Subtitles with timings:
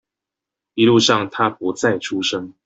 [0.73, 2.55] 一路上他不再出聲